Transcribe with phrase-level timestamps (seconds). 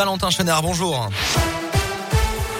[0.00, 1.10] Valentin Chenard, bonjour.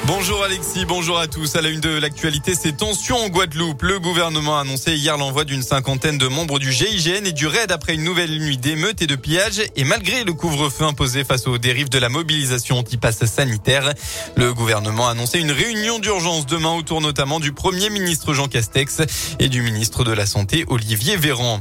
[0.05, 1.57] Bonjour Alexis, bonjour à tous.
[1.57, 3.81] À la une de l'actualité, ces tensions en Guadeloupe.
[3.83, 7.73] Le gouvernement a annoncé hier l'envoi d'une cinquantaine de membres du GIGN et du RAID
[7.73, 9.63] après une nouvelle nuit d'émeutes et de pillages.
[9.77, 13.95] Et malgré le couvre-feu imposé face aux dérives de la mobilisation anti-passe sanitaire,
[14.37, 19.03] le gouvernement a annoncé une réunion d'urgence demain autour notamment du Premier ministre Jean Castex
[19.39, 21.61] et du ministre de la Santé Olivier Véran.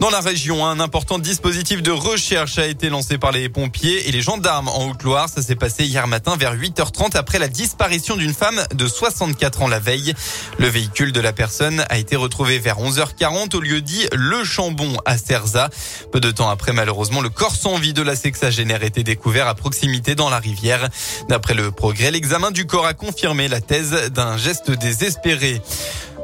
[0.00, 4.12] Dans la région, un important dispositif de recherche a été lancé par les pompiers et
[4.12, 5.28] les gendarmes en Haute-Loire.
[5.28, 9.68] Ça s'est passé hier matin vers 8h30 après la disparition d'une femme de 64 ans
[9.68, 10.12] la veille.
[10.58, 14.96] Le véhicule de la personne a été retrouvé vers 11h40 au lieu dit Le Chambon
[15.04, 15.70] à Cerza.
[16.12, 19.54] Peu de temps après, malheureusement, le corps sans vie de la sexagénaire était découvert à
[19.54, 20.88] proximité dans la rivière.
[21.28, 25.62] D'après le progrès, l'examen du corps a confirmé la thèse d'un geste désespéré.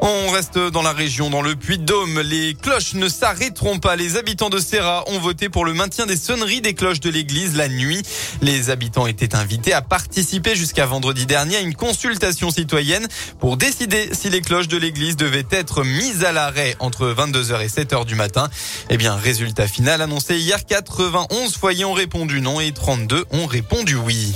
[0.02, 2.20] On reste dans la région, dans le Puy-de-Dôme.
[2.20, 3.96] Les cloches ne s'arrêteront pas.
[3.96, 7.54] Les habitants de Serra ont voté pour le maintien des sonneries des cloches de l'église
[7.54, 8.02] la nuit.
[8.40, 13.06] Les habitants étaient invités à participer jusqu'à vendredi dernier à une consultation citoyenne
[13.40, 17.68] pour décider si les cloches de l'église devaient être mises à l'arrêt entre 22h et
[17.68, 18.48] 7h du matin.
[18.88, 23.96] Eh bien, résultat final annoncé hier, 91 foyers ont répondu non et 32 ont répondu
[23.96, 24.34] oui.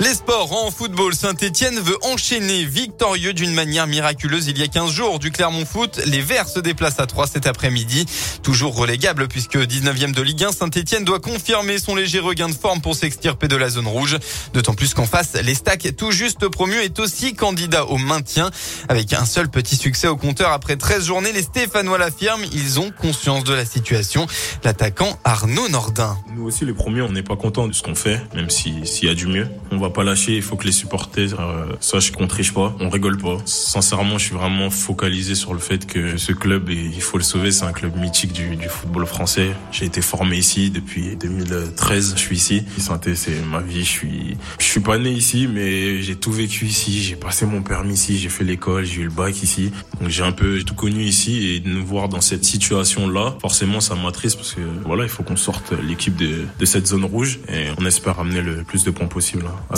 [0.00, 4.92] Les sports en football, Saint-Etienne veut enchaîner victorieux d'une manière miraculeuse il y a 15
[4.92, 6.00] jours du Clermont Foot.
[6.06, 8.06] Les Verts se déplacent à 3 cet après-midi.
[8.44, 12.80] Toujours relégable puisque 19e de Ligue 1, Saint-Etienne doit confirmer son léger regain de forme
[12.80, 14.18] pour s'extirper de la zone rouge.
[14.52, 18.52] D'autant plus qu'en face, les Stacks, tout juste promu, est aussi candidat au maintien.
[18.88, 22.92] Avec un seul petit succès au compteur après 13 journées, les Stéphanois l'affirment, ils ont
[22.92, 24.28] conscience de la situation.
[24.62, 26.16] L'attaquant Arnaud Nordin.
[26.36, 29.08] Nous aussi les premiers, on n'est pas content de ce qu'on fait, même s'il y
[29.08, 29.48] a du mieux.
[29.72, 30.36] On va pas lâcher.
[30.36, 33.38] Il faut que les supporters euh, sachent qu'on triche pas, on rigole pas.
[33.44, 37.50] Sincèrement, je suis vraiment focalisé sur le fait que ce club, il faut le sauver,
[37.50, 39.50] c'est un club mythique du, football français.
[39.72, 42.14] J'ai été formé ici depuis 2013.
[42.16, 42.64] Je suis ici.
[42.78, 43.84] Santé, c'est ma vie.
[43.84, 47.02] Je suis, je suis pas né ici, mais j'ai tout vécu ici.
[47.02, 48.18] J'ai passé mon permis ici.
[48.18, 48.84] J'ai fait l'école.
[48.84, 49.72] J'ai eu le bac ici.
[50.00, 53.80] Donc j'ai un peu tout connu ici et de nous voir dans cette situation-là, forcément,
[53.80, 57.40] ça m'attriste parce que voilà, il faut qu'on sorte l'équipe de, de cette zone rouge
[57.48, 59.44] et on espère amener le plus de points possible.
[59.70, 59.76] À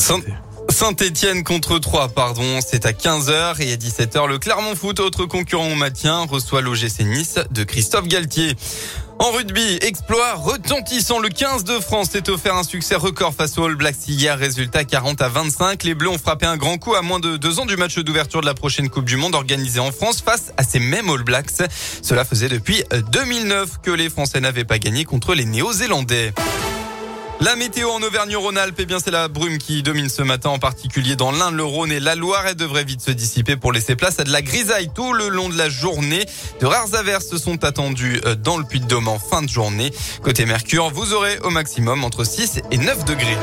[0.71, 5.71] Saint-Etienne contre 3, pardon, c'est à 15h et à 17h, le Clermont Foot, autre concurrent
[5.71, 8.57] au maintien, reçoit l'OGC Nice de Christophe Galtier.
[9.19, 11.19] En rugby, exploit retentissant.
[11.19, 14.39] Le 15 de France s'est offert un succès record face aux All Blacks hier.
[14.39, 15.83] Résultat 40 à 25.
[15.85, 18.41] Les Bleus ont frappé un grand coup à moins de deux ans du match d'ouverture
[18.41, 21.69] de la prochaine Coupe du Monde organisée en France face à ces mêmes All Blacks.
[22.01, 26.33] Cela faisait depuis 2009 que les Français n'avaient pas gagné contre les Néo-Zélandais.
[27.43, 31.17] La météo en Auvergne-Rhône-Alpes, eh bien c'est la brume qui domine ce matin, en particulier
[31.17, 32.45] dans l'Inde, le Rhône et la Loire.
[32.47, 35.49] Elle devrait vite se dissiper pour laisser place à de la grisaille tout le long
[35.49, 36.27] de la journée.
[36.61, 39.91] De rares averses sont attendues euh, dans le Puy-de-Dôme en fin de journée.
[40.23, 43.39] Côté Mercure, vous aurez au maximum entre 6 et 9 degrés.